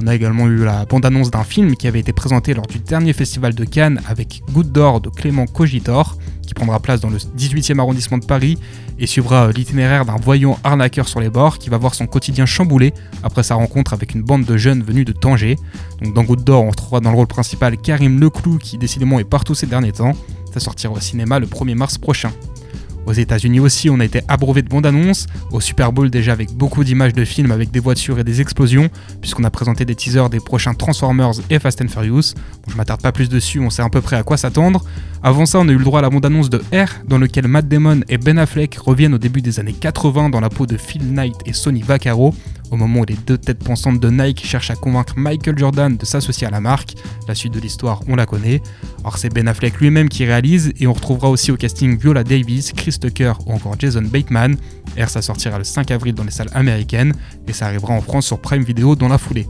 [0.00, 3.12] On a également eu la bande-annonce d'un film qui avait été présenté lors du dernier
[3.12, 7.80] festival de Cannes avec Goutte d'or de Clément Cogitor, qui prendra place dans le 18e
[7.80, 8.58] arrondissement de Paris
[9.00, 12.46] et suivra euh, l'itinéraire d'un voyant arnaqueur sur les bords qui va voir son quotidien
[12.46, 12.94] chamboulé
[13.24, 15.56] après sa rencontre avec une bande de jeunes venus de Tanger.
[16.14, 19.56] Dans Goutte d'or, on retrouvera dans le rôle principal Karim Leclou qui décidément est partout
[19.56, 20.12] ces derniers temps.
[20.54, 22.30] Ça sortira au cinéma le 1er mars prochain.
[23.08, 25.28] Aux États-Unis aussi, on a été abreuvé de bandes annonces.
[25.50, 28.90] Au Super Bowl, déjà avec beaucoup d'images de films avec des voitures et des explosions,
[29.22, 32.34] puisqu'on a présenté des teasers des prochains Transformers et Fast and Furious.
[32.66, 34.84] Bon, je m'attarde pas plus dessus, on sait à peu près à quoi s'attendre.
[35.22, 37.66] Avant ça, on a eu le droit à la bande-annonce de R, dans lequel Matt
[37.66, 41.14] Damon et Ben Affleck reviennent au début des années 80 dans la peau de Phil
[41.14, 42.34] Knight et Sonny Vaccaro,
[42.70, 46.04] au moment où les deux têtes pensantes de Nike cherchent à convaincre Michael Jordan de
[46.04, 46.94] s'associer à la marque.
[47.26, 48.62] La suite de l'histoire, on la connaît.
[49.00, 52.72] Alors c'est Ben Affleck lui-même qui réalise et on retrouvera aussi au casting Viola Davis,
[52.72, 54.56] Chris Tucker ou encore Jason Bateman.
[54.98, 57.12] R ça sortira le 5 avril dans les salles américaines
[57.46, 59.46] et ça arrivera en France sur Prime Video dans la foulée.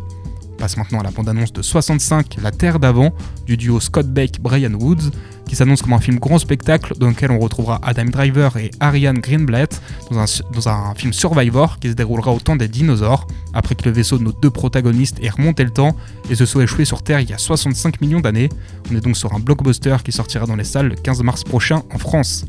[0.59, 3.12] Passe maintenant à la bande-annonce de 65, La Terre d'avant,
[3.46, 5.12] du duo Scott Beck-Brian Woods,
[5.46, 9.20] qui s'annonce comme un film grand spectacle dans lequel on retrouvera Adam Driver et Ariane
[9.20, 9.80] Greenblatt
[10.11, 13.84] dans un, dans un film Survivor qui se déroulera au temps des dinosaures, après que
[13.84, 15.94] le vaisseau de nos deux protagonistes ait remonté le temps
[16.28, 18.48] et se soit échoué sur Terre il y a 65 millions d'années.
[18.90, 21.82] On est donc sur un blockbuster qui sortira dans les salles le 15 mars prochain
[21.94, 22.44] en France.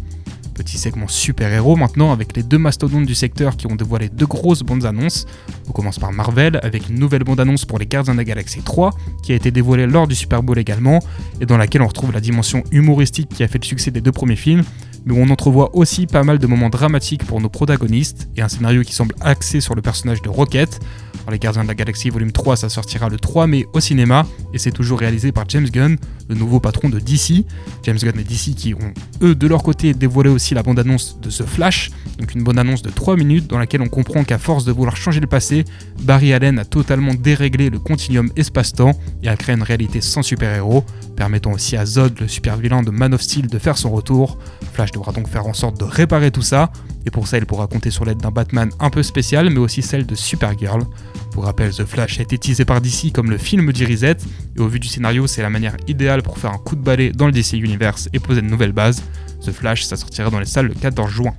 [0.59, 4.61] Petit segment super-héros maintenant avec les deux mastodontes du secteur qui ont dévoilé deux grosses
[4.61, 5.25] bandes annonces.
[5.69, 8.61] On commence par Marvel avec une nouvelle bande annonce pour les Gardiens de la Galaxie
[8.61, 8.91] 3
[9.23, 10.99] qui a été dévoilée lors du Super Bowl également
[11.39, 14.11] et dans laquelle on retrouve la dimension humoristique qui a fait le succès des deux
[14.11, 14.65] premiers films
[15.05, 18.81] mais on entrevoit aussi pas mal de moments dramatiques pour nos protagonistes et un scénario
[18.83, 20.81] qui semble axé sur le personnage de Rocket.
[21.29, 24.57] Les Gardiens de la Galaxie volume 3, ça sortira le 3 mai au cinéma et
[24.57, 27.45] c'est toujours réalisé par James Gunn, le nouveau patron de DC.
[27.83, 31.29] James Gunn et DC qui ont eux de leur côté dévoilé aussi la bande-annonce de
[31.29, 34.71] The Flash, donc une bande-annonce de 3 minutes dans laquelle on comprend qu'à force de
[34.71, 35.65] vouloir changer le passé,
[36.01, 38.91] Barry Allen a totalement déréglé le continuum espace-temps
[39.23, 40.83] et a créé une réalité sans super-héros,
[41.15, 44.37] permettant aussi à Zod, le super-vilain de Man of Steel, de faire son retour.
[44.73, 46.71] Flash devra donc faire en sorte de réparer tout ça,
[47.05, 49.81] et pour ça il pourra compter sur l'aide d'un Batman un peu spécial, mais aussi
[49.81, 50.85] celle de Supergirl.
[51.31, 54.17] Pour rappel, The Flash a été teasé par DC comme le film du Reset,
[54.55, 57.11] et au vu du scénario, c'est la manière idéale pour faire un coup de balai
[57.11, 59.03] dans le DC Universe et poser de nouvelles bases.
[59.45, 61.33] The Flash, ça sortira dans les salles le 14 juin.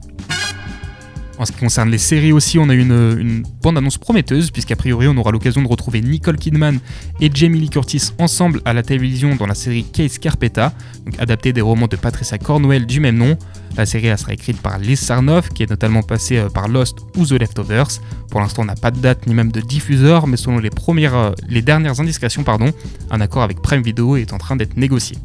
[1.41, 5.09] En ce qui concerne les séries aussi, on a une, une bande-annonce prometteuse, puisqu'a priori
[5.09, 6.79] on aura l'occasion de retrouver Nicole Kidman
[7.19, 10.75] et Jamie Lee Curtis ensemble à la télévision dans la série Case Carpeta,
[11.07, 13.39] donc adaptée des romans de Patricia Cornwell du même nom.
[13.79, 17.25] La série sera écrite par Liz Sarnoff, qui est notamment passée euh, par Lost ou
[17.25, 17.89] The Leftovers.
[18.31, 21.63] Pour l'instant, on n'a pas de date ni même de diffuseur, mais selon les, euh,
[21.63, 22.71] dernières indiscrétions, pardon,
[23.11, 25.17] un accord avec Prime Video est en train d'être négocié.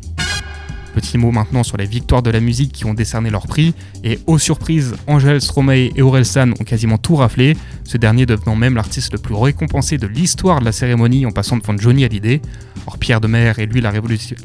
[0.95, 3.73] Petit mot maintenant sur les victoires de la musique qui ont décerné leur prix.
[4.05, 8.75] Et aux surprises, Angèle, Stromae et Orelsan ont quasiment tout raflé, ce dernier devenant même
[8.75, 12.41] l'artiste le plus récompensé de l'histoire de la cérémonie en passant devant Johnny Hallyday.
[12.87, 13.91] Or Pierre de Mer est lui la,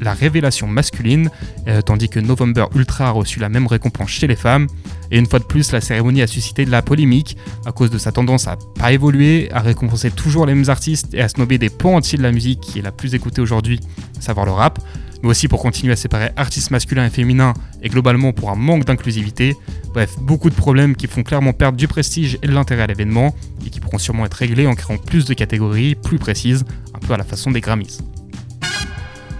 [0.01, 1.29] la révélation masculine,
[1.69, 4.67] euh, tandis que November Ultra a reçu la même récompense chez les femmes.
[5.09, 7.97] Et une fois de plus, la cérémonie a suscité de la polémique à cause de
[7.97, 11.69] sa tendance à pas évoluer, à récompenser toujours les mêmes artistes et à snobber des
[11.69, 13.79] pans entiers de la musique qui est la plus écoutée aujourd'hui,
[14.17, 14.79] à savoir le rap
[15.23, 18.85] mais aussi pour continuer à séparer artistes masculins et féminins et globalement pour un manque
[18.85, 19.55] d'inclusivité.
[19.93, 23.35] Bref, beaucoup de problèmes qui font clairement perdre du prestige et de l'intérêt à l'événement
[23.65, 27.13] et qui pourront sûrement être réglés en créant plus de catégories plus précises, un peu
[27.13, 27.99] à la façon des Grammys.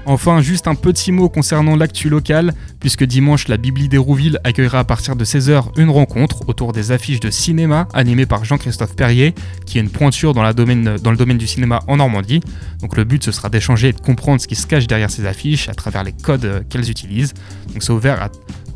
[0.06, 4.84] Enfin, juste un petit mot concernant l'actu local, puisque dimanche, la Bibli d'Hérouville accueillera à
[4.84, 9.36] partir de 16h une rencontre autour des affiches de cinéma animées par Jean-Christophe Perrier,
[9.66, 12.42] qui est une pointure dans, le domaine du cinéma en Normandie.
[12.82, 15.28] Donc le but, ce sera d'échanger et de comprendre ce qui se cache derrière ces
[15.28, 17.34] affiches à travers les codes euh, qu'elles utilisent.
[17.72, 18.30] Donc c'est ouvert à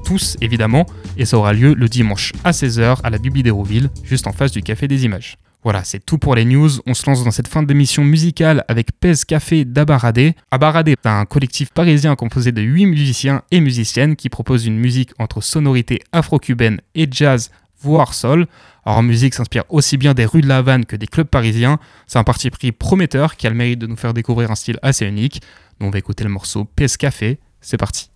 [0.05, 0.85] tous, évidemment,
[1.17, 4.51] et ça aura lieu le dimanche à 16h à la Bibli d'Hérouville, juste en face
[4.51, 5.37] du Café des Images.
[5.65, 6.69] Voilà, c'est tout pour les news.
[6.85, 10.35] On se lance dans cette fin d'émission musicale avec Pez Café d'Abaradé.
[10.51, 15.09] Abaradé est un collectif parisien composé de 8 musiciens et musiciennes qui proposent une musique
[15.17, 17.49] entre sonorité afro-cubaine et jazz,
[17.81, 18.45] voire sol.
[18.85, 21.79] Alors, en musique s'inspire aussi bien des rues de la Havane que des clubs parisiens.
[22.05, 24.77] C'est un parti pris prometteur qui a le mérite de nous faire découvrir un style
[24.83, 25.41] assez unique.
[25.79, 27.39] Donc, on va écouter le morceau Pez Café.
[27.59, 28.11] C'est parti.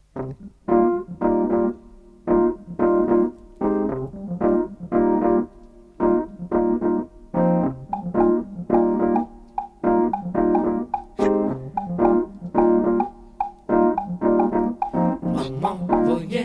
[16.27, 16.43] for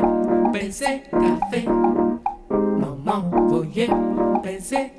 [0.52, 1.64] pensé café.
[1.64, 4.92] No more for pensé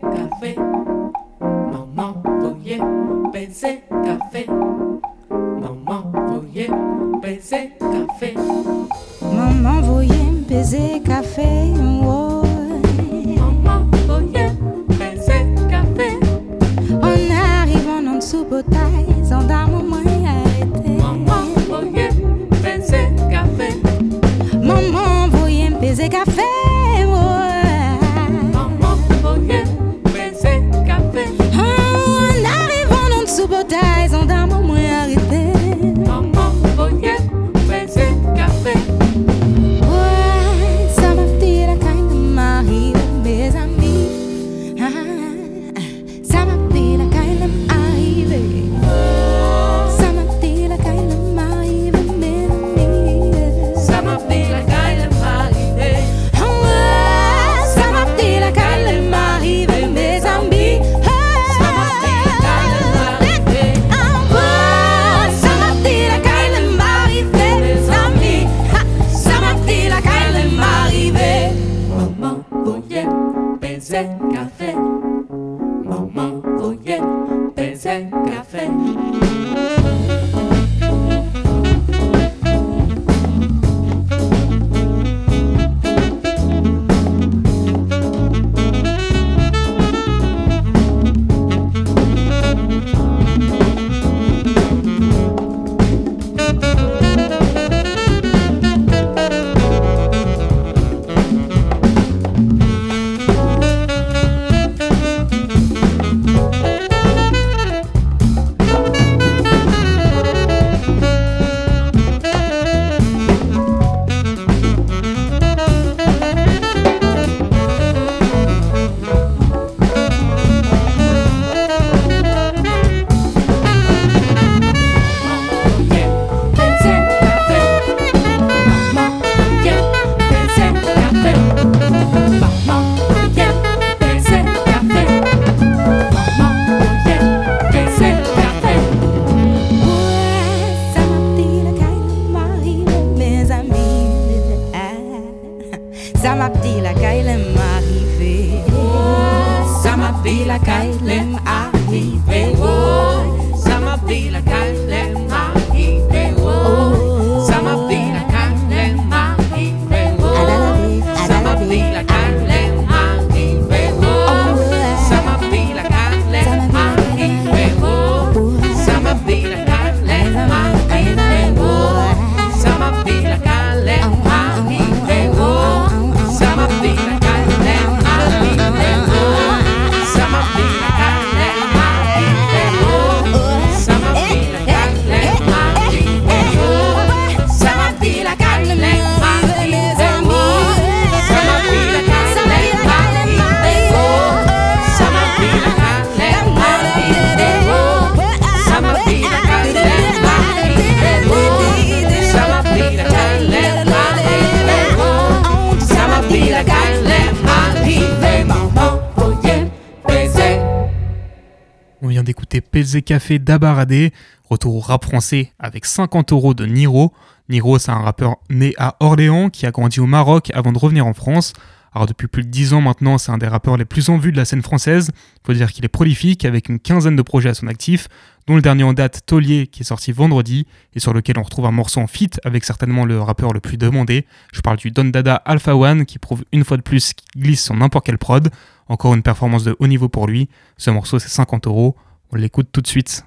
[213.01, 214.13] Café d'Abaradé,
[214.49, 217.13] retour au rap français avec 50 euros de Niro.
[217.49, 221.05] Niro, c'est un rappeur né à Orléans qui a grandi au Maroc avant de revenir
[221.05, 221.53] en France.
[221.95, 224.33] Alors depuis plus de 10 ans maintenant, c'est un des rappeurs les plus en vue
[224.33, 225.11] de la scène française.
[225.45, 228.09] Faut dire qu'il est prolifique avec une quinzaine de projets à son actif,
[228.47, 231.65] dont le dernier en date Taulier qui est sorti vendredi et sur lequel on retrouve
[231.65, 234.25] un morceau en feat avec certainement le rappeur le plus demandé.
[234.51, 237.63] Je parle du Don Dada Alpha One qui prouve une fois de plus qu'il glisse
[237.63, 238.49] sur n'importe quelle prod.
[238.89, 240.49] Encore une performance de haut niveau pour lui.
[240.75, 241.95] Ce morceau c'est 50 euros.
[242.31, 243.23] On l'écoute tout de suite.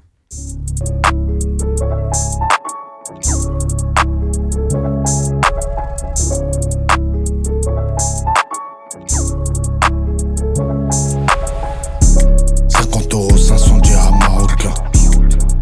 [12.68, 14.74] 50 euros, 500 dirhams marocains.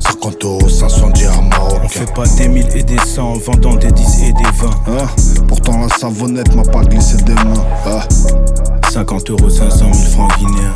[0.00, 1.80] 50 euros, 500 dirhams marocains.
[1.84, 4.70] On fait pas des mille et des cents en vendant des 10 et des 20.
[4.88, 5.06] Hein?
[5.48, 7.64] Pourtant la savonnette m'a pas glissé des mains.
[7.86, 8.00] Hein?
[8.90, 10.74] 50 euros, 500 000 francs guinéens.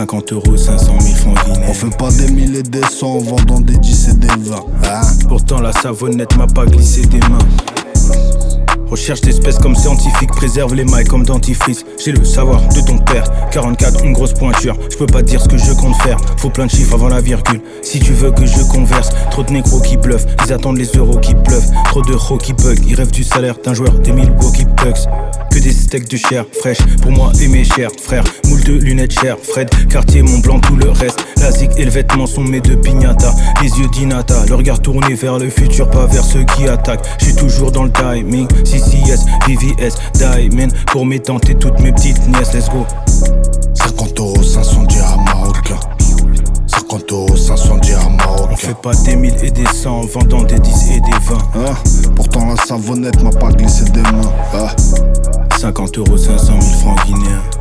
[0.00, 1.66] 50 euros, 500 000 francs guinéens.
[1.68, 4.56] On fait pas des mille et des cents en vendant des 10 et des 20.
[4.84, 7.38] Hein Pourtant la savonnette m'a pas glissé des mains.
[8.90, 11.84] Recherche d'espèces comme scientifique, préserve les mailles comme dentifrice.
[12.04, 13.24] J'ai le savoir de ton père.
[13.52, 14.76] 44, une grosse pointure.
[14.90, 16.18] Je peux pas dire ce que je compte faire.
[16.38, 17.60] Faut plein de chiffres avant la virgule.
[17.82, 20.26] Si tu veux que je converse, trop de négros qui bluffent.
[20.44, 21.70] Ils attendent les euros qui pleuvent.
[21.84, 22.80] Trop de ro qui bug.
[22.88, 25.06] Ils rêvent du salaire d'un joueur des Milwaukee Bucks.
[25.52, 28.24] Que des steaks de chair fraîche pour moi et mes chers frères.
[28.48, 31.24] Moule de lunettes chères, Fred, quartier, mon blanc, tout le reste.
[31.40, 33.34] La zig et le vêtement sont mes deux pignata.
[33.62, 37.04] Les yeux d'Inata, le regard tourné vers le futur, pas vers ceux qui attaquent.
[37.18, 38.46] J'suis toujours dans le timing.
[39.46, 40.68] VVS, Diamond.
[40.86, 42.86] Pour mes tantes et toutes mes petites nièces, let's go.
[43.74, 45.80] 50 euros, 500 dirhams marocains.
[46.66, 48.52] 50 euros, 500 dirhams marocains.
[48.52, 51.38] On fait pas des mille et des cents en vendant des 10 et des 20.
[51.54, 51.74] Hein?
[52.16, 54.32] Pourtant la savonnette m'a pas glissé des mains.
[54.54, 54.68] Hein?
[55.58, 57.59] 50 euros, 500 000 francs guinéens.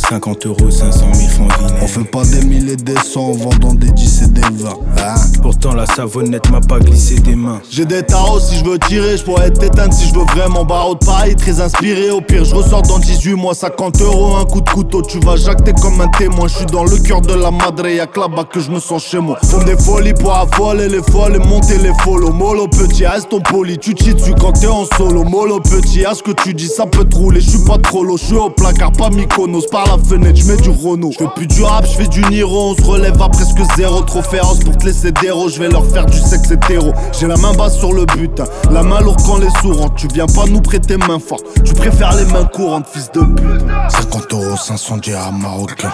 [0.00, 1.80] 50 euros, 500 000 francs guinéens.
[1.82, 4.70] On fait pas des mille et des cents en vendant des 10 et des 20.
[4.98, 7.60] Hein Pourtant la savonnette m'a pas glissé des mains.
[7.70, 10.64] J'ai des tarots si je veux tirer, je pourrais être éteinte si je veux vraiment
[10.64, 12.10] barreau de pareil, très inspiré.
[12.10, 15.02] Au pire, je ressors dans 18 mois, 50 euros, un coup de couteau.
[15.02, 16.48] Tu vas jacter comme un témoin.
[16.48, 19.04] Je suis dans le cœur de la madre, y'a que là-bas que je me sens
[19.04, 19.38] chez moi.
[19.44, 22.32] Font des folies pour affoler les folles et monter les follow.
[22.32, 25.24] Mollo petit, reste ton poli, tu te dessus quand t'es en solo.
[25.24, 27.40] Mollo petit, à ce que tu dis, ça peut te rouler.
[27.40, 29.66] Je suis pas trop lourd, je suis au placard, pas Mykonos.
[29.70, 31.10] Par la fenêtre, je mets du Renault.
[31.18, 32.70] Je plus du rap, je fais du Niro.
[32.70, 35.48] On se relève à presque zéro, trop féroce pour te laisser déro.
[35.48, 36.92] Je vais leur faire du sexe hétéro.
[37.18, 39.96] J'ai la main basse sur le butin, la main lourde quand les sourds rentrent.
[39.96, 43.64] Tu viens pas nous prêter main forte, tu préfères les mains courantes, fils de pute.
[43.88, 45.92] 50 euros, 500 dirhams marocains.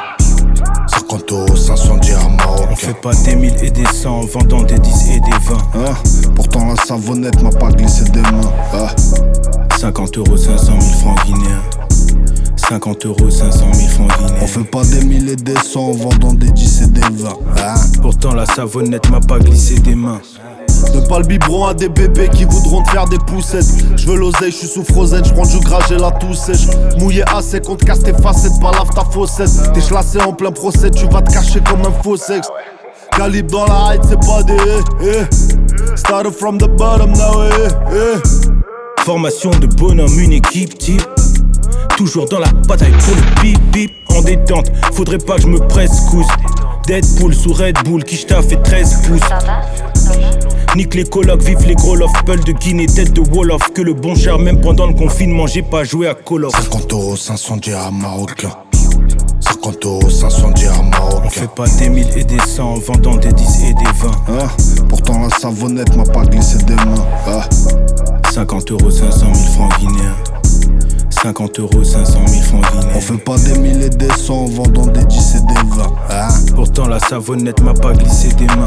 [0.88, 2.68] 50 euros, 500 dirhams marocains.
[2.70, 5.57] On fait pas des mille et des cents en vendant des 10 et des 20.
[5.74, 5.94] Hein?
[6.34, 8.53] Pourtant la savonnette m'a pas glissé des mains.
[8.74, 8.88] Hein
[9.78, 11.62] 50 euros, 500 000 francs guinéens.
[12.68, 14.10] 50 euros, 500 000 francs.
[14.42, 17.28] On fait pas des mille et des cents en vendant des 10 et des 20.
[17.58, 20.20] Hein Pourtant la savonnette m'a pas glissé des mains.
[20.92, 23.66] Donne pas le biberon à des bébés qui voudront te faire des poussettes.
[23.96, 26.66] Je veux l'oseille, je suis sous frozen, je prends du gras, j'ai la toux sèche.
[26.98, 29.72] Mouillé assez, qu'on te casse tes facettes, pas lave ta faussette.
[29.72, 32.48] T'es chlassé en plein procès, tu vas te cacher comme un faux sexe.
[33.16, 34.56] Calibre dans la height, c'est pas des
[35.02, 35.96] eh, eh.
[35.96, 39.02] Started from the bottom now, eh, eh.
[39.04, 41.02] Formation de bonhomme, une équipe type.
[41.97, 44.70] Toujours dans la bataille pour le bip bip en détente.
[44.92, 46.26] Faudrait pas que je me presse cousse.
[46.86, 49.20] Deadpool sous Red Bull, qui fait 13 pouces.
[50.76, 53.72] Nique les colocs, vive les gros love, Peul de Guinée, tête de Wolof.
[53.72, 56.53] Que le bon cher, même pendant le confinement, j'ai pas joué à Call of.
[56.53, 58.53] 50 euros, 500 dirhams marocains.
[59.40, 61.22] 50 euros, 500 dirhams marocains.
[61.24, 64.11] On fait pas des mille et des cents en vendant des 10 et des 20.
[64.28, 64.49] Hein?
[64.88, 67.07] Pourtant la savonnette m'a pas glissé des mains.
[67.26, 67.40] Hein?
[68.32, 70.36] 50 euros, 500 000 francs guinéens.
[71.22, 72.94] 50 euros, 500 000 francs guinéens.
[72.94, 75.84] On fait pas des mille et des cents en vendant des 10 et des 20.
[76.10, 78.66] Hein Pourtant la savonnette m'a pas glissé des mains.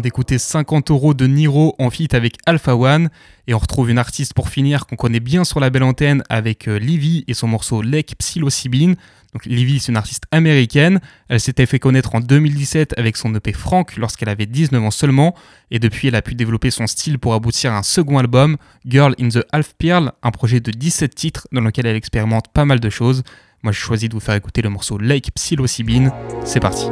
[0.00, 3.10] D'écouter 50 euros de Niro en feat avec Alpha One
[3.46, 6.66] et on retrouve une artiste pour finir qu'on connaît bien sur la belle antenne avec
[6.66, 8.96] euh, Livy et son morceau Lake Psilocybine.
[9.32, 13.52] Donc Livy c'est une artiste américaine, elle s'était fait connaître en 2017 avec son EP
[13.52, 15.36] Frank lorsqu'elle avait 19 ans seulement
[15.70, 19.14] et depuis elle a pu développer son style pour aboutir à un second album, Girl
[19.20, 22.80] in the Half Pearl, un projet de 17 titres dans lequel elle expérimente pas mal
[22.80, 23.22] de choses.
[23.62, 26.10] Moi j'ai choisi de vous faire écouter le morceau Lake Psilocybine,
[26.44, 26.86] c'est parti.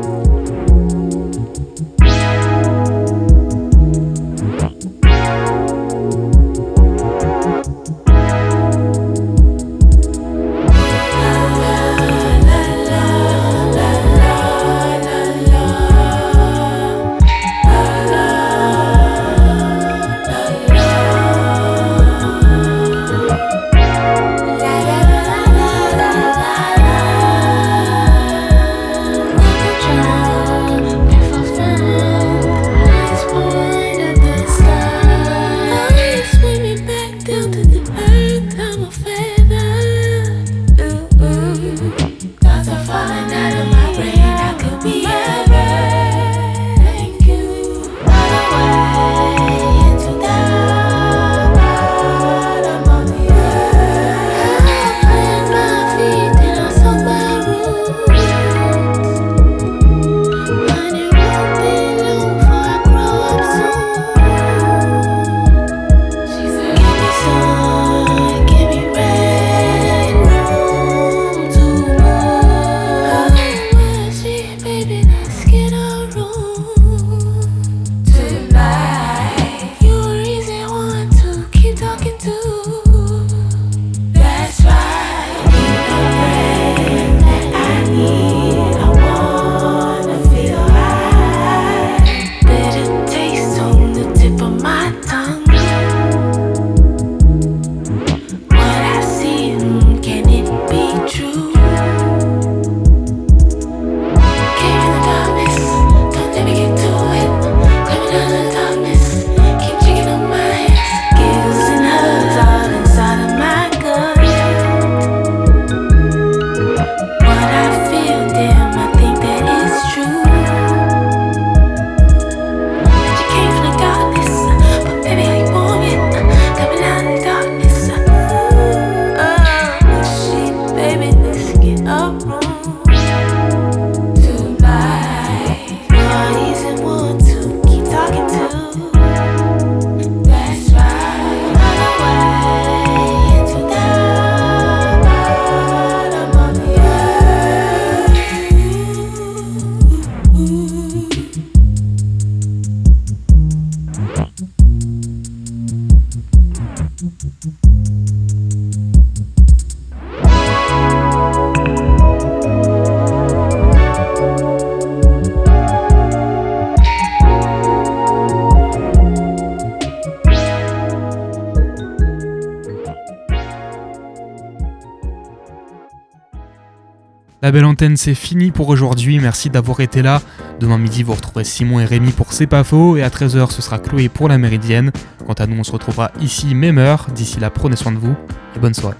[177.48, 179.18] La belle antenne, c'est fini pour aujourd'hui.
[179.20, 180.20] Merci d'avoir été là.
[180.60, 182.98] Demain midi, vous retrouverez Simon et Rémi pour C'est pas faux.
[182.98, 184.92] Et à 13h, ce sera Chloé pour la Méridienne.
[185.26, 187.06] Quant à nous, on se retrouvera ici, même heure.
[187.14, 188.14] D'ici là, prenez soin de vous
[188.54, 188.96] et bonne soirée.